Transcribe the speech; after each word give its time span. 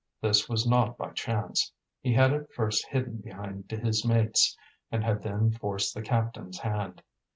This 0.19 0.49
was 0.49 0.65
not 0.67 0.97
by 0.97 1.11
chance; 1.11 1.71
he 1.99 2.13
had 2.15 2.33
at 2.33 2.51
first 2.51 2.87
hidden 2.87 3.17
behind 3.17 3.69
his 3.69 4.03
mates, 4.03 4.57
and 4.91 5.03
had 5.03 5.21
then 5.21 5.51
forced 5.51 5.93
the 5.93 6.01
captain's 6.01 6.57
hand. 6.57 7.03